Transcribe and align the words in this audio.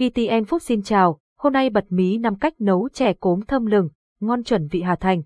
VTN 0.00 0.44
Food 0.44 0.58
xin 0.58 0.82
chào, 0.82 1.18
hôm 1.38 1.52
nay 1.52 1.70
bật 1.70 1.84
mí 1.88 2.18
năm 2.18 2.34
cách 2.36 2.60
nấu 2.60 2.88
chè 2.92 3.12
cốm 3.12 3.40
thơm 3.40 3.66
lừng, 3.66 3.88
ngon 4.20 4.44
chuẩn 4.44 4.66
vị 4.66 4.82
Hà 4.82 4.96
Thành. 4.96 5.22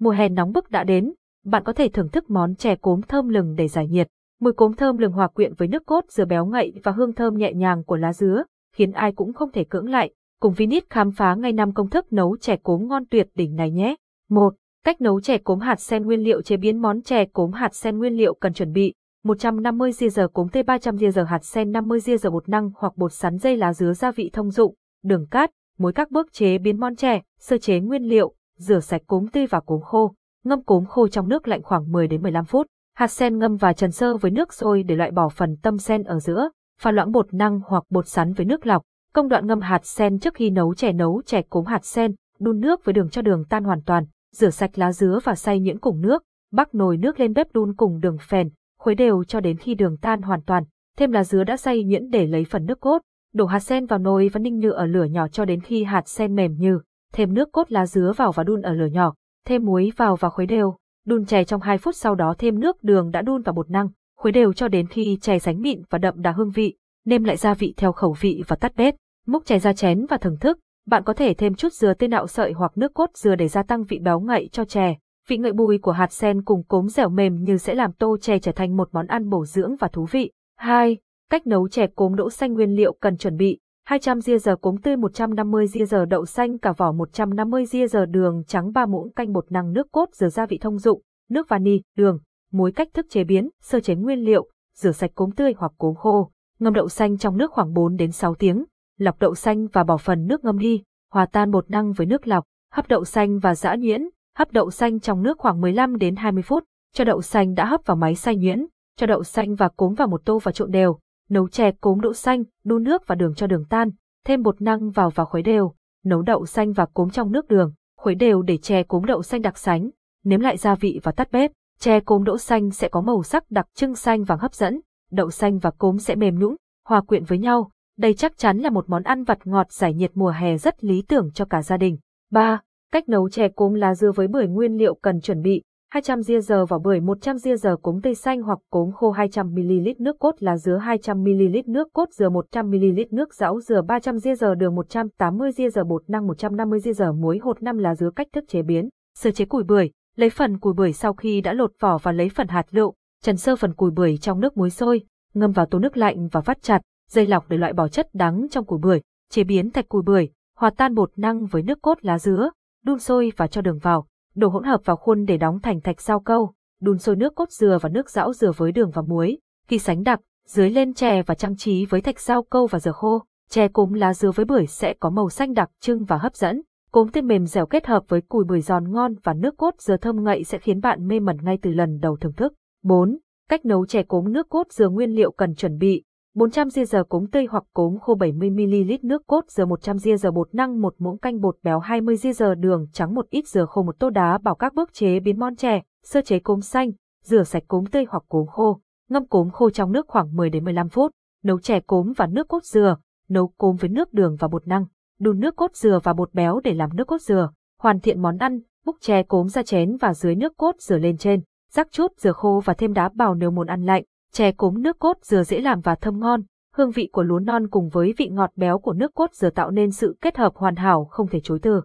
Mùa 0.00 0.10
hè 0.10 0.28
nóng 0.28 0.52
bức 0.52 0.70
đã 0.70 0.84
đến, 0.84 1.12
bạn 1.44 1.62
có 1.64 1.72
thể 1.72 1.88
thưởng 1.88 2.08
thức 2.08 2.30
món 2.30 2.54
chè 2.54 2.76
cốm 2.76 3.02
thơm 3.02 3.28
lừng 3.28 3.54
để 3.54 3.68
giải 3.68 3.88
nhiệt. 3.88 4.08
Mùi 4.40 4.52
cốm 4.52 4.74
thơm 4.74 4.98
lừng 4.98 5.12
hòa 5.12 5.28
quyện 5.28 5.54
với 5.54 5.68
nước 5.68 5.86
cốt 5.86 6.04
dừa 6.08 6.24
béo 6.24 6.46
ngậy 6.46 6.72
và 6.84 6.92
hương 6.92 7.12
thơm 7.12 7.34
nhẹ 7.34 7.52
nhàng 7.52 7.84
của 7.84 7.96
lá 7.96 8.12
dứa, 8.12 8.42
khiến 8.74 8.92
ai 8.92 9.12
cũng 9.12 9.32
không 9.32 9.52
thể 9.52 9.64
cưỡng 9.64 9.88
lại. 9.88 10.10
Cùng 10.40 10.52
Vinit 10.52 10.90
khám 10.90 11.10
phá 11.10 11.34
ngay 11.34 11.52
năm 11.52 11.74
công 11.74 11.90
thức 11.90 12.12
nấu 12.12 12.36
chè 12.36 12.56
cốm 12.56 12.88
ngon 12.88 13.06
tuyệt 13.10 13.28
đỉnh 13.34 13.56
này 13.56 13.70
nhé. 13.70 13.94
1. 14.30 14.54
Cách 14.84 15.00
nấu 15.00 15.20
chè 15.20 15.38
cốm 15.38 15.60
hạt 15.60 15.80
sen 15.80 16.06
nguyên 16.06 16.20
liệu 16.20 16.42
chế 16.42 16.56
biến 16.56 16.82
món 16.82 17.02
chè 17.02 17.24
cốm 17.24 17.52
hạt 17.52 17.74
sen 17.74 17.98
nguyên 17.98 18.16
liệu 18.16 18.34
cần 18.34 18.52
chuẩn 18.52 18.72
bị 18.72 18.94
150 19.24 19.92
g 20.00 20.04
giờ 20.12 20.28
cốm 20.28 20.48
tê 20.48 20.62
300 20.62 20.96
g 20.96 21.04
giờ 21.14 21.24
hạt 21.24 21.44
sen 21.44 21.72
50 21.72 22.00
g 22.06 22.10
giờ 22.20 22.30
bột 22.30 22.48
năng 22.48 22.70
hoặc 22.76 22.96
bột 22.96 23.12
sắn 23.12 23.38
dây 23.38 23.56
lá 23.56 23.72
dứa 23.72 23.92
gia 23.92 24.10
vị 24.10 24.30
thông 24.32 24.50
dụng, 24.50 24.74
đường 25.04 25.26
cát, 25.30 25.50
muối 25.78 25.92
các 25.92 26.10
bước 26.10 26.32
chế 26.32 26.58
biến 26.58 26.80
món 26.80 26.96
chè, 26.96 27.22
sơ 27.40 27.58
chế 27.58 27.80
nguyên 27.80 28.02
liệu, 28.02 28.34
rửa 28.58 28.80
sạch 28.80 29.02
cốm 29.06 29.26
tươi 29.26 29.46
và 29.46 29.60
cốm 29.60 29.80
khô, 29.80 30.14
ngâm 30.44 30.62
cốm 30.62 30.84
khô 30.84 31.08
trong 31.08 31.28
nước 31.28 31.48
lạnh 31.48 31.62
khoảng 31.62 31.92
10 31.92 32.08
đến 32.08 32.22
15 32.22 32.44
phút. 32.44 32.66
Hạt 32.96 33.06
sen 33.06 33.38
ngâm 33.38 33.56
và 33.56 33.72
trần 33.72 33.90
sơ 33.90 34.16
với 34.16 34.30
nước 34.30 34.52
sôi 34.52 34.82
để 34.82 34.96
loại 34.96 35.10
bỏ 35.10 35.28
phần 35.28 35.56
tâm 35.62 35.78
sen 35.78 36.02
ở 36.02 36.20
giữa, 36.20 36.50
pha 36.80 36.90
loãng 36.90 37.12
bột 37.12 37.34
năng 37.34 37.60
hoặc 37.66 37.84
bột 37.90 38.08
sắn 38.08 38.32
với 38.32 38.46
nước 38.46 38.66
lọc. 38.66 38.82
Công 39.14 39.28
đoạn 39.28 39.46
ngâm 39.46 39.60
hạt 39.60 39.86
sen 39.86 40.18
trước 40.18 40.34
khi 40.34 40.50
nấu 40.50 40.74
chè 40.74 40.92
nấu 40.92 41.22
chè 41.26 41.42
cốm 41.42 41.64
hạt 41.64 41.84
sen, 41.84 42.14
đun 42.38 42.60
nước 42.60 42.84
với 42.84 42.92
đường 42.92 43.10
cho 43.10 43.22
đường 43.22 43.44
tan 43.48 43.64
hoàn 43.64 43.82
toàn, 43.82 44.04
rửa 44.32 44.50
sạch 44.50 44.78
lá 44.78 44.92
dứa 44.92 45.18
và 45.24 45.34
xay 45.34 45.60
nhuyễn 45.60 45.78
cùng 45.78 46.00
nước, 46.00 46.22
bắc 46.52 46.74
nồi 46.74 46.96
nước 46.96 47.20
lên 47.20 47.32
bếp 47.32 47.52
đun 47.52 47.74
cùng 47.74 48.00
đường 48.00 48.16
phèn, 48.28 48.48
khuấy 48.84 48.94
đều 48.94 49.24
cho 49.24 49.40
đến 49.40 49.56
khi 49.56 49.74
đường 49.74 49.96
tan 49.96 50.22
hoàn 50.22 50.40
toàn, 50.42 50.64
thêm 50.96 51.12
lá 51.12 51.24
dứa 51.24 51.44
đã 51.44 51.56
xay 51.56 51.84
nhuyễn 51.84 52.10
để 52.10 52.26
lấy 52.26 52.44
phần 52.44 52.64
nước 52.64 52.80
cốt, 52.80 52.98
đổ 53.34 53.46
hạt 53.46 53.60
sen 53.60 53.86
vào 53.86 53.98
nồi 53.98 54.30
và 54.32 54.38
ninh 54.38 54.58
nhừ 54.58 54.70
ở 54.70 54.86
lửa 54.86 55.04
nhỏ 55.04 55.28
cho 55.28 55.44
đến 55.44 55.60
khi 55.60 55.84
hạt 55.84 56.08
sen 56.08 56.34
mềm 56.34 56.54
như, 56.54 56.80
thêm 57.12 57.34
nước 57.34 57.52
cốt 57.52 57.72
lá 57.72 57.86
dứa 57.86 58.12
vào 58.16 58.32
và 58.32 58.44
đun 58.44 58.62
ở 58.62 58.72
lửa 58.72 58.86
nhỏ, 58.86 59.14
thêm 59.46 59.64
muối 59.64 59.92
vào 59.96 60.16
và 60.16 60.28
khuấy 60.28 60.46
đều, 60.46 60.76
đun 61.06 61.24
chè 61.24 61.44
trong 61.44 61.60
2 61.60 61.78
phút 61.78 61.96
sau 61.96 62.14
đó 62.14 62.34
thêm 62.38 62.60
nước 62.60 62.82
đường 62.82 63.10
đã 63.10 63.22
đun 63.22 63.42
vào 63.42 63.52
bột 63.52 63.70
năng, 63.70 63.88
khuấy 64.16 64.32
đều 64.32 64.52
cho 64.52 64.68
đến 64.68 64.86
khi 64.86 65.18
chè 65.20 65.38
sánh 65.38 65.60
mịn 65.60 65.82
và 65.90 65.98
đậm 65.98 66.22
đà 66.22 66.32
hương 66.32 66.50
vị, 66.50 66.76
nêm 67.06 67.24
lại 67.24 67.36
gia 67.36 67.54
vị 67.54 67.74
theo 67.76 67.92
khẩu 67.92 68.16
vị 68.20 68.42
và 68.48 68.56
tắt 68.56 68.72
bếp, 68.76 68.94
múc 69.26 69.46
chè 69.46 69.58
ra 69.58 69.72
chén 69.72 70.06
và 70.06 70.16
thưởng 70.16 70.36
thức. 70.40 70.58
Bạn 70.86 71.02
có 71.04 71.12
thể 71.12 71.34
thêm 71.34 71.54
chút 71.54 71.72
dừa 71.72 71.94
tươi 71.94 72.08
nạo 72.08 72.26
sợi 72.26 72.52
hoặc 72.52 72.72
nước 72.76 72.94
cốt 72.94 73.10
dừa 73.14 73.34
để 73.34 73.48
gia 73.48 73.62
tăng 73.62 73.84
vị 73.84 73.98
béo 73.98 74.20
ngậy 74.20 74.48
cho 74.52 74.64
chè. 74.64 74.94
Vị 75.28 75.36
ngậy 75.36 75.52
bùi 75.52 75.78
của 75.78 75.92
hạt 75.92 76.12
sen 76.12 76.42
cùng 76.42 76.62
cốm 76.62 76.88
dẻo 76.88 77.08
mềm 77.08 77.44
như 77.44 77.56
sẽ 77.56 77.74
làm 77.74 77.92
tô 77.92 78.16
chè 78.20 78.38
trở 78.38 78.52
thành 78.52 78.76
một 78.76 78.88
món 78.92 79.06
ăn 79.06 79.28
bổ 79.28 79.44
dưỡng 79.44 79.76
và 79.76 79.88
thú 79.88 80.06
vị. 80.10 80.32
2. 80.56 80.96
Cách 81.30 81.46
nấu 81.46 81.68
chè 81.68 81.86
cốm 81.86 82.14
đỗ 82.14 82.30
xanh 82.30 82.52
nguyên 82.52 82.76
liệu 82.76 82.92
cần 83.00 83.16
chuẩn 83.16 83.36
bị. 83.36 83.58
200 83.84 84.20
ria 84.20 84.38
giờ 84.38 84.56
cốm 84.56 84.76
tươi 84.76 84.96
150 84.96 85.66
ria 85.66 85.84
giờ 85.84 86.04
đậu 86.04 86.26
xanh 86.26 86.58
cả 86.58 86.72
vỏ 86.72 86.92
150 86.92 87.66
ria 87.66 87.86
giờ 87.86 88.06
đường 88.06 88.42
trắng 88.46 88.72
3 88.72 88.86
muỗng 88.86 89.12
canh 89.12 89.32
bột 89.32 89.52
năng 89.52 89.72
nước 89.72 89.92
cốt 89.92 90.08
dừa 90.12 90.28
gia 90.28 90.46
vị 90.46 90.58
thông 90.58 90.78
dụng, 90.78 91.02
nước 91.30 91.48
vani, 91.48 91.80
đường, 91.96 92.18
muối 92.52 92.72
cách 92.72 92.88
thức 92.94 93.06
chế 93.10 93.24
biến, 93.24 93.48
sơ 93.62 93.80
chế 93.80 93.94
nguyên 93.94 94.18
liệu, 94.18 94.48
rửa 94.74 94.92
sạch 94.92 95.10
cốm 95.14 95.30
tươi 95.30 95.54
hoặc 95.56 95.72
cốm 95.78 95.94
khô, 95.94 96.30
ngâm 96.58 96.74
đậu 96.74 96.88
xanh 96.88 97.18
trong 97.18 97.36
nước 97.36 97.52
khoảng 97.52 97.72
4 97.72 97.96
đến 97.96 98.12
6 98.12 98.34
tiếng, 98.34 98.64
lọc 98.98 99.18
đậu 99.18 99.34
xanh 99.34 99.66
và 99.66 99.84
bỏ 99.84 99.96
phần 99.96 100.26
nước 100.26 100.44
ngâm 100.44 100.58
đi, 100.58 100.82
hòa 101.12 101.26
tan 101.26 101.50
bột 101.50 101.70
năng 101.70 101.92
với 101.92 102.06
nước 102.06 102.28
lọc, 102.28 102.44
hấp 102.72 102.88
đậu 102.88 103.04
xanh 103.04 103.38
và 103.38 103.54
giã 103.54 103.76
nhuyễn, 103.78 104.08
hấp 104.36 104.52
đậu 104.52 104.70
xanh 104.70 105.00
trong 105.00 105.22
nước 105.22 105.38
khoảng 105.38 105.60
15 105.60 105.96
đến 105.96 106.16
20 106.16 106.42
phút, 106.42 106.64
cho 106.94 107.04
đậu 107.04 107.22
xanh 107.22 107.54
đã 107.54 107.64
hấp 107.64 107.80
vào 107.86 107.96
máy 107.96 108.14
xay 108.14 108.36
nhuyễn, 108.36 108.66
cho 108.96 109.06
đậu 109.06 109.24
xanh 109.24 109.54
và 109.54 109.68
cốm 109.68 109.94
vào 109.94 110.08
một 110.08 110.24
tô 110.24 110.38
và 110.42 110.52
trộn 110.52 110.70
đều, 110.70 110.98
nấu 111.28 111.48
chè 111.48 111.70
cốm 111.80 112.00
đậu 112.00 112.12
xanh, 112.12 112.42
đun 112.64 112.82
nước 112.82 113.06
và 113.06 113.14
đường 113.14 113.34
cho 113.34 113.46
đường 113.46 113.64
tan, 113.68 113.90
thêm 114.24 114.42
bột 114.42 114.62
năng 114.62 114.90
vào 114.90 115.10
và 115.10 115.24
khuấy 115.24 115.42
đều, 115.42 115.74
nấu 116.04 116.22
đậu 116.22 116.46
xanh 116.46 116.72
và 116.72 116.86
cốm 116.86 117.10
trong 117.10 117.32
nước 117.32 117.48
đường, 117.48 117.72
khuấy 117.96 118.14
đều 118.14 118.42
để 118.42 118.56
chè 118.56 118.82
cốm 118.82 119.04
đậu 119.04 119.22
xanh 119.22 119.42
đặc 119.42 119.58
sánh, 119.58 119.90
nếm 120.24 120.40
lại 120.40 120.56
gia 120.56 120.74
vị 120.74 121.00
và 121.02 121.12
tắt 121.12 121.32
bếp. 121.32 121.50
Chè 121.78 122.00
cốm 122.00 122.24
đậu 122.24 122.38
xanh 122.38 122.70
sẽ 122.70 122.88
có 122.88 123.00
màu 123.00 123.22
sắc 123.22 123.50
đặc 123.50 123.66
trưng 123.74 123.94
xanh 123.94 124.24
vàng 124.24 124.38
hấp 124.38 124.54
dẫn, 124.54 124.80
đậu 125.10 125.30
xanh 125.30 125.58
và 125.58 125.70
cốm 125.70 125.98
sẽ 125.98 126.14
mềm 126.14 126.38
nhũn, 126.38 126.56
hòa 126.88 127.00
quyện 127.00 127.24
với 127.24 127.38
nhau. 127.38 127.70
Đây 127.98 128.14
chắc 128.14 128.38
chắn 128.38 128.58
là 128.58 128.70
một 128.70 128.84
món 128.88 129.02
ăn 129.02 129.24
vặt 129.24 129.38
ngọt 129.44 129.72
giải 129.72 129.94
nhiệt 129.94 130.10
mùa 130.14 130.30
hè 130.30 130.56
rất 130.56 130.84
lý 130.84 131.02
tưởng 131.08 131.30
cho 131.34 131.44
cả 131.44 131.62
gia 131.62 131.76
đình. 131.76 131.98
3. 132.30 132.60
Cách 132.94 133.08
nấu 133.08 133.28
chè 133.28 133.48
cốm 133.48 133.74
lá 133.74 133.94
dưa 133.94 134.12
với 134.12 134.26
bưởi 134.26 134.46
nguyên 134.46 134.76
liệu 134.76 134.94
cần 134.94 135.20
chuẩn 135.20 135.42
bị. 135.42 135.62
200 135.90 136.22
ria 136.22 136.40
giờ 136.40 136.66
vỏ 136.66 136.78
bưởi 136.78 137.00
100 137.00 137.38
ria 137.38 137.56
giờ 137.56 137.76
cốm 137.82 138.00
tây 138.00 138.14
xanh 138.14 138.42
hoặc 138.42 138.58
cốm 138.70 138.92
khô 138.92 139.12
200ml 139.12 139.94
nước 139.98 140.18
cốt 140.18 140.34
lá 140.38 140.56
dứa 140.56 140.78
200ml 140.78 141.62
nước 141.66 141.88
cốt 141.92 142.08
dừa 142.12 142.28
100ml 142.28 143.04
nước 143.10 143.34
ráo 143.34 143.60
dừa 143.60 143.82
300 143.82 144.18
ria 144.18 144.34
giờ 144.34 144.54
đường 144.54 144.74
180 144.74 145.52
ria 145.52 145.70
giờ 145.70 145.84
bột 145.84 146.02
năng 146.08 146.26
150 146.26 146.80
ria 146.80 146.92
giờ 146.92 147.12
muối 147.12 147.38
hột 147.38 147.62
5 147.62 147.78
lá 147.78 147.94
dứa 147.94 148.10
cách 148.16 148.26
thức 148.32 148.44
chế 148.48 148.62
biến. 148.62 148.88
Sơ 149.18 149.30
chế 149.30 149.44
củi 149.44 149.64
bưởi, 149.64 149.90
lấy 150.16 150.30
phần 150.30 150.58
củi 150.58 150.72
bưởi 150.74 150.92
sau 150.92 151.12
khi 151.12 151.40
đã 151.40 151.52
lột 151.52 151.72
vỏ 151.80 151.98
và 151.98 152.12
lấy 152.12 152.28
phần 152.28 152.48
hạt 152.48 152.66
lựu, 152.70 152.94
trần 153.22 153.36
sơ 153.36 153.56
phần 153.56 153.74
củi 153.74 153.90
bưởi 153.90 154.16
trong 154.16 154.40
nước 154.40 154.56
muối 154.56 154.70
sôi, 154.70 155.02
ngâm 155.34 155.52
vào 155.52 155.66
tô 155.66 155.78
nước 155.78 155.96
lạnh 155.96 156.28
và 156.32 156.40
vắt 156.40 156.62
chặt, 156.62 156.82
dây 157.10 157.26
lọc 157.26 157.48
để 157.48 157.56
loại 157.56 157.72
bỏ 157.72 157.88
chất 157.88 158.08
đắng 158.12 158.46
trong 158.50 158.64
củi 158.64 158.78
bưởi, 158.82 159.00
chế 159.30 159.44
biến 159.44 159.70
thạch 159.70 159.88
củi 159.88 160.02
bưởi, 160.02 160.28
hòa 160.58 160.70
tan 160.76 160.94
bột 160.94 161.10
năng 161.16 161.46
với 161.46 161.62
nước 161.62 161.82
cốt 161.82 161.98
lá 162.04 162.18
dứa, 162.18 162.50
đun 162.84 162.98
sôi 162.98 163.32
và 163.36 163.46
cho 163.46 163.60
đường 163.60 163.78
vào, 163.78 164.06
đổ 164.34 164.48
hỗn 164.48 164.64
hợp 164.64 164.80
vào 164.84 164.96
khuôn 164.96 165.24
để 165.24 165.36
đóng 165.36 165.60
thành 165.60 165.80
thạch 165.80 166.00
sao 166.00 166.20
câu, 166.20 166.52
đun 166.80 166.98
sôi 166.98 167.16
nước 167.16 167.34
cốt 167.34 167.50
dừa 167.50 167.78
và 167.80 167.88
nước 167.88 168.10
rão 168.10 168.32
dừa 168.32 168.52
với 168.56 168.72
đường 168.72 168.90
và 168.94 169.02
muối, 169.02 169.38
khi 169.68 169.78
sánh 169.78 170.02
đặc, 170.02 170.20
dưới 170.46 170.70
lên 170.70 170.94
chè 170.94 171.22
và 171.22 171.34
trang 171.34 171.56
trí 171.56 171.86
với 171.86 172.00
thạch 172.00 172.20
sao 172.20 172.42
câu 172.42 172.66
và 172.66 172.78
dừa 172.78 172.92
khô, 172.92 173.22
chè 173.48 173.68
cốm 173.68 173.92
lá 173.92 174.14
dừa 174.14 174.30
với 174.30 174.44
bưởi 174.44 174.66
sẽ 174.66 174.94
có 175.00 175.10
màu 175.10 175.28
xanh 175.28 175.52
đặc 175.52 175.70
trưng 175.80 176.04
và 176.04 176.16
hấp 176.16 176.34
dẫn. 176.34 176.62
Cốm 176.92 177.08
tươi 177.08 177.22
mềm 177.22 177.46
dẻo 177.46 177.66
kết 177.66 177.86
hợp 177.86 178.02
với 178.08 178.20
cùi 178.20 178.44
bưởi 178.44 178.60
giòn 178.60 178.92
ngon 178.92 179.14
và 179.22 179.34
nước 179.34 179.56
cốt 179.56 179.74
dừa 179.78 179.96
thơm 179.96 180.24
ngậy 180.24 180.44
sẽ 180.44 180.58
khiến 180.58 180.80
bạn 180.80 181.06
mê 181.06 181.20
mẩn 181.20 181.36
ngay 181.42 181.58
từ 181.62 181.70
lần 181.70 181.98
đầu 182.00 182.16
thưởng 182.16 182.32
thức. 182.32 182.52
4. 182.82 183.18
Cách 183.48 183.64
nấu 183.64 183.86
chè 183.86 184.02
cốm 184.02 184.32
nước 184.32 184.48
cốt 184.48 184.66
dừa 184.70 184.88
nguyên 184.88 185.10
liệu 185.10 185.30
cần 185.30 185.54
chuẩn 185.54 185.78
bị. 185.78 186.02
400 186.34 186.68
g 186.68 186.80
giờ 186.88 187.04
cốm 187.04 187.26
tươi 187.26 187.46
hoặc 187.50 187.64
cốm 187.74 187.98
khô 187.98 188.16
70ml 188.16 188.98
nước 189.02 189.26
cốt 189.26 189.44
dừa 189.48 189.64
100 189.64 189.96
g 189.96 190.08
giờ 190.18 190.30
bột 190.30 190.54
năng 190.54 190.80
một 190.80 190.94
muỗng 190.98 191.18
canh 191.18 191.40
bột 191.40 191.56
béo 191.62 191.78
20 191.78 192.16
g 192.22 192.28
giờ 192.36 192.54
đường 192.54 192.86
trắng 192.92 193.14
một 193.14 193.26
ít 193.30 193.48
dừa 193.48 193.66
khô 193.66 193.82
một 193.82 193.98
tô 193.98 194.10
đá 194.10 194.38
bảo 194.38 194.54
các 194.54 194.74
bước 194.74 194.92
chế 194.92 195.20
biến 195.20 195.38
món 195.38 195.56
chè, 195.56 195.82
sơ 196.04 196.20
chế 196.20 196.38
cốm 196.38 196.60
xanh, 196.60 196.90
rửa 197.24 197.42
sạch 197.42 197.62
cốm 197.68 197.86
tươi 197.86 198.04
hoặc 198.08 198.22
cốm 198.28 198.46
khô, 198.46 198.80
ngâm 199.08 199.26
cốm 199.26 199.50
khô 199.50 199.70
trong 199.70 199.92
nước 199.92 200.08
khoảng 200.08 200.36
10 200.36 200.50
đến 200.50 200.64
15 200.64 200.88
phút, 200.88 201.10
nấu 201.44 201.60
chè 201.60 201.80
cốm 201.80 202.12
và 202.16 202.26
nước 202.26 202.48
cốt 202.48 202.64
dừa, 202.64 202.96
nấu 203.28 203.48
cốm 203.58 203.76
với 203.76 203.90
nước 203.90 204.12
đường 204.12 204.36
và 204.40 204.48
bột 204.48 204.66
năng, 204.66 204.86
đun 205.20 205.40
nước 205.40 205.56
cốt 205.56 205.74
dừa 205.74 206.00
và 206.02 206.12
bột 206.12 206.34
béo 206.34 206.60
để 206.64 206.74
làm 206.74 206.96
nước 206.96 207.06
cốt 207.06 207.20
dừa, 207.20 207.50
hoàn 207.80 208.00
thiện 208.00 208.22
món 208.22 208.38
ăn, 208.38 208.60
múc 208.86 208.96
chè 209.00 209.22
cốm 209.22 209.48
ra 209.48 209.62
chén 209.62 209.96
và 209.96 210.14
dưới 210.14 210.34
nước 210.34 210.56
cốt 210.56 210.74
dừa 210.78 210.98
lên 210.98 211.16
trên, 211.16 211.40
rắc 211.70 211.92
chút 211.92 212.12
dừa 212.18 212.32
khô 212.32 212.62
và 212.64 212.74
thêm 212.74 212.92
đá 212.92 213.08
bào 213.14 213.34
nếu 213.34 213.50
muốn 213.50 213.66
ăn 213.66 213.84
lạnh. 213.84 214.04
Chè 214.34 214.52
cốm 214.52 214.82
nước 214.82 214.98
cốt 214.98 215.18
dừa 215.22 215.44
dễ 215.44 215.60
làm 215.60 215.80
và 215.80 215.94
thơm 215.94 216.20
ngon, 216.20 216.42
hương 216.72 216.90
vị 216.90 217.08
của 217.12 217.22
lúa 217.22 217.38
non 217.38 217.68
cùng 217.70 217.88
với 217.88 218.14
vị 218.16 218.28
ngọt 218.28 218.52
béo 218.56 218.78
của 218.78 218.92
nước 218.92 219.14
cốt 219.14 219.34
dừa 219.34 219.50
tạo 219.50 219.70
nên 219.70 219.92
sự 219.92 220.16
kết 220.20 220.36
hợp 220.36 220.54
hoàn 220.54 220.76
hảo 220.76 221.04
không 221.04 221.28
thể 221.28 221.40
chối 221.40 221.58
từ. 221.62 221.82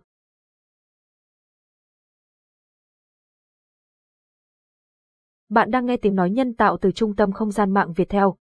Bạn 5.49 5.71
đang 5.71 5.85
nghe 5.85 5.97
tiếng 5.97 6.15
nói 6.15 6.29
nhân 6.29 6.55
tạo 6.55 6.77
từ 6.81 6.91
trung 6.91 7.15
tâm 7.15 7.31
không 7.31 7.51
gian 7.51 7.73
mạng 7.73 7.93
Việt 7.93 8.09
Theo. 8.09 8.35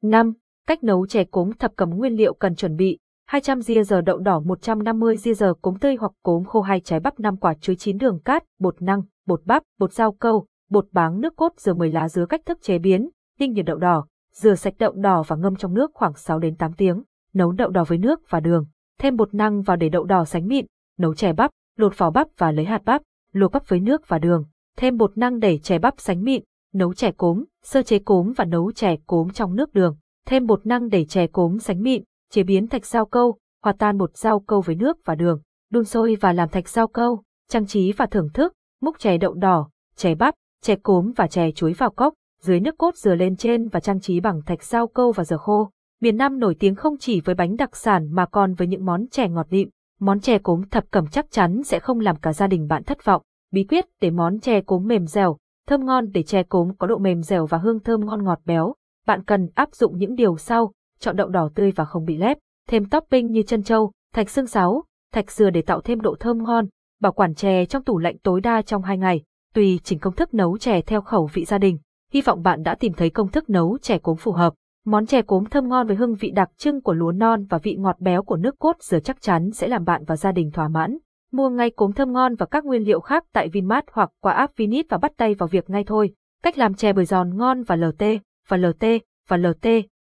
Năm, 0.00 0.32
Cách 0.66 0.84
nấu 0.84 1.06
chè 1.06 1.24
cốm 1.24 1.52
thập 1.52 1.76
cẩm 1.76 1.90
nguyên 1.90 2.12
liệu 2.12 2.34
cần 2.34 2.56
chuẩn 2.56 2.76
bị. 2.76 2.98
200 3.28 3.60
ria 3.62 3.82
giờ 3.82 4.00
đậu 4.00 4.18
đỏ 4.18 4.40
150 4.40 5.16
ria 5.16 5.34
giờ 5.34 5.54
cốm 5.62 5.78
tươi 5.78 5.96
hoặc 5.96 6.12
cốm 6.22 6.44
khô 6.44 6.60
hai 6.60 6.80
trái 6.80 7.00
bắp 7.00 7.20
5 7.20 7.36
quả 7.36 7.54
chuối 7.54 7.76
chín 7.76 7.98
đường 7.98 8.20
cát, 8.24 8.44
bột 8.58 8.82
năng, 8.82 9.02
bột 9.26 9.42
bắp, 9.44 9.62
bột 9.78 9.92
rau 9.92 10.12
câu, 10.12 10.46
bột 10.70 10.86
báng 10.92 11.20
nước 11.20 11.36
cốt 11.36 11.52
dừa 11.56 11.74
10 11.74 11.92
lá 11.92 12.08
dứa 12.08 12.26
cách 12.26 12.40
thức 12.46 12.58
chế 12.62 12.78
biến, 12.78 13.08
tinh 13.38 13.52
nhiệt 13.52 13.64
đậu 13.64 13.76
đỏ, 13.76 14.06
rửa 14.32 14.54
sạch 14.54 14.74
đậu 14.78 14.92
đỏ 14.92 15.22
và 15.26 15.36
ngâm 15.36 15.56
trong 15.56 15.74
nước 15.74 15.90
khoảng 15.94 16.14
6 16.16 16.38
đến 16.38 16.56
8 16.56 16.72
tiếng, 16.72 17.02
nấu 17.34 17.52
đậu 17.52 17.70
đỏ 17.70 17.84
với 17.84 17.98
nước 17.98 18.20
và 18.30 18.40
đường, 18.40 18.66
thêm 18.98 19.16
bột 19.16 19.34
năng 19.34 19.62
vào 19.62 19.76
để 19.76 19.88
đậu 19.88 20.04
đỏ 20.04 20.24
sánh 20.24 20.46
mịn, 20.46 20.66
nấu 20.98 21.14
chè 21.14 21.32
bắp, 21.32 21.50
lột 21.76 21.98
vỏ 21.98 22.10
bắp 22.10 22.28
và 22.38 22.52
lấy 22.52 22.64
hạt 22.64 22.84
bắp, 22.84 23.02
luộc 23.32 23.52
bắp 23.52 23.68
với 23.68 23.80
nước 23.80 24.08
và 24.08 24.18
đường, 24.18 24.44
thêm 24.76 24.96
bột 24.96 25.18
năng 25.18 25.38
để 25.38 25.58
chè 25.58 25.78
bắp 25.78 25.94
sánh 25.98 26.24
mịn, 26.24 26.42
nấu 26.74 26.94
chè 26.94 27.12
cốm, 27.12 27.44
sơ 27.62 27.82
chế 27.82 27.98
cốm 27.98 28.32
và 28.36 28.44
nấu 28.44 28.72
chè 28.72 28.96
cốm 29.06 29.30
trong 29.30 29.56
nước 29.56 29.74
đường, 29.74 29.96
thêm 30.26 30.46
bột 30.46 30.66
năng 30.66 30.88
để 30.88 31.04
chè 31.04 31.26
cốm 31.26 31.58
sánh 31.58 31.82
mịn, 31.82 32.02
chế 32.30 32.42
biến 32.42 32.68
thạch 32.68 32.86
sao 32.86 33.06
câu, 33.06 33.38
hòa 33.62 33.72
tan 33.78 33.98
bột 33.98 34.16
rau 34.16 34.40
câu 34.40 34.60
với 34.60 34.74
nước 34.74 34.98
và 35.04 35.14
đường, 35.14 35.40
đun 35.70 35.84
sôi 35.84 36.16
và 36.20 36.32
làm 36.32 36.48
thạch 36.48 36.68
sao 36.68 36.88
câu, 36.88 37.22
trang 37.48 37.66
trí 37.66 37.92
và 37.92 38.06
thưởng 38.06 38.28
thức, 38.34 38.52
múc 38.82 38.98
chè 38.98 39.18
đậu 39.18 39.34
đỏ, 39.34 39.68
chè 39.96 40.14
bắp, 40.14 40.34
chè 40.62 40.76
cốm 40.76 41.12
và 41.16 41.26
chè 41.26 41.50
chuối 41.50 41.72
vào 41.72 41.90
cốc, 41.90 42.14
dưới 42.40 42.60
nước 42.60 42.78
cốt 42.78 42.96
dừa 42.96 43.14
lên 43.14 43.36
trên 43.36 43.68
và 43.68 43.80
trang 43.80 44.00
trí 44.00 44.20
bằng 44.20 44.42
thạch 44.46 44.62
sao 44.62 44.86
câu 44.86 45.12
và 45.12 45.24
dừa 45.24 45.36
khô. 45.36 45.70
Miền 46.00 46.16
Nam 46.16 46.38
nổi 46.38 46.56
tiếng 46.58 46.74
không 46.74 46.96
chỉ 46.98 47.20
với 47.20 47.34
bánh 47.34 47.56
đặc 47.56 47.76
sản 47.76 48.08
mà 48.10 48.26
còn 48.26 48.54
với 48.54 48.66
những 48.66 48.84
món 48.84 49.08
chè 49.08 49.28
ngọt 49.28 49.46
lịm, 49.50 49.68
Món 50.00 50.20
chè 50.20 50.38
cốm 50.38 50.62
thập 50.70 50.84
cẩm 50.90 51.06
chắc 51.06 51.30
chắn 51.30 51.62
sẽ 51.64 51.78
không 51.78 52.00
làm 52.00 52.16
cả 52.16 52.32
gia 52.32 52.46
đình 52.46 52.68
bạn 52.68 52.84
thất 52.84 53.04
vọng. 53.04 53.22
Bí 53.52 53.64
quyết 53.64 53.84
để 54.00 54.10
món 54.10 54.40
chè 54.40 54.60
cốm 54.60 54.86
mềm 54.86 55.06
dẻo, 55.06 55.36
thơm 55.66 55.84
ngon 55.84 56.10
để 56.12 56.22
chè 56.22 56.42
cốm 56.42 56.74
có 56.78 56.86
độ 56.86 56.98
mềm 56.98 57.22
dẻo 57.22 57.46
và 57.46 57.58
hương 57.58 57.80
thơm 57.80 58.06
ngon 58.06 58.24
ngọt 58.24 58.40
béo. 58.44 58.74
Bạn 59.06 59.24
cần 59.24 59.48
áp 59.54 59.74
dụng 59.74 59.98
những 59.98 60.14
điều 60.14 60.36
sau, 60.36 60.72
chọn 61.00 61.16
đậu 61.16 61.28
đỏ 61.28 61.48
tươi 61.54 61.70
và 61.70 61.84
không 61.84 62.04
bị 62.04 62.16
lép, 62.16 62.38
thêm 62.68 62.88
topping 62.88 63.26
như 63.32 63.42
chân 63.42 63.62
châu, 63.62 63.92
thạch 64.14 64.30
xương 64.30 64.46
sáo, 64.46 64.84
thạch 65.12 65.30
dừa 65.30 65.50
để 65.50 65.62
tạo 65.62 65.80
thêm 65.80 66.00
độ 66.00 66.16
thơm 66.20 66.42
ngon, 66.42 66.66
bảo 67.00 67.12
quản 67.12 67.34
chè 67.34 67.64
trong 67.64 67.84
tủ 67.84 67.98
lạnh 67.98 68.16
tối 68.22 68.40
đa 68.40 68.62
trong 68.62 68.82
2 68.82 68.98
ngày, 68.98 69.22
tùy 69.54 69.80
chỉnh 69.84 69.98
công 69.98 70.14
thức 70.14 70.34
nấu 70.34 70.58
chè 70.58 70.80
theo 70.80 71.00
khẩu 71.00 71.28
vị 71.32 71.44
gia 71.44 71.58
đình. 71.58 71.78
Hy 72.12 72.20
vọng 72.20 72.42
bạn 72.42 72.62
đã 72.62 72.74
tìm 72.74 72.92
thấy 72.92 73.10
công 73.10 73.28
thức 73.28 73.50
nấu 73.50 73.78
chè 73.78 73.98
cốm 73.98 74.16
phù 74.16 74.32
hợp. 74.32 74.54
Món 74.84 75.06
chè 75.06 75.22
cốm 75.22 75.44
thơm 75.44 75.68
ngon 75.68 75.86
với 75.86 75.96
hương 75.96 76.14
vị 76.14 76.30
đặc 76.30 76.50
trưng 76.56 76.82
của 76.82 76.92
lúa 76.92 77.12
non 77.12 77.44
và 77.44 77.58
vị 77.58 77.76
ngọt 77.78 77.96
béo 78.00 78.22
của 78.22 78.36
nước 78.36 78.58
cốt 78.58 78.76
dừa 78.80 79.00
chắc 79.00 79.20
chắn 79.20 79.50
sẽ 79.50 79.68
làm 79.68 79.84
bạn 79.84 80.04
và 80.04 80.16
gia 80.16 80.32
đình 80.32 80.50
thỏa 80.50 80.68
mãn. 80.68 80.98
Mua 81.32 81.48
ngay 81.48 81.70
cốm 81.70 81.92
thơm 81.92 82.12
ngon 82.12 82.34
và 82.34 82.46
các 82.46 82.64
nguyên 82.64 82.82
liệu 82.82 83.00
khác 83.00 83.24
tại 83.32 83.48
Vinmart 83.48 83.84
hoặc 83.92 84.10
qua 84.20 84.32
app 84.32 84.56
Vinit 84.56 84.86
và 84.88 84.98
bắt 84.98 85.12
tay 85.16 85.34
vào 85.34 85.46
việc 85.46 85.70
ngay 85.70 85.84
thôi. 85.84 86.14
Cách 86.42 86.58
làm 86.58 86.74
chè 86.74 86.92
bưởi 86.92 87.04
giòn 87.04 87.36
ngon 87.36 87.62
và 87.62 87.76
LT, 87.76 88.04
và 88.48 88.56
LT, 88.56 88.84
và 89.28 89.36
LT. 89.36 89.66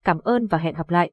Cảm 0.06 0.18
ơn 0.18 0.46
và 0.46 0.58
hẹn 0.58 0.74
gặp 0.74 0.90
lại. 0.90 1.10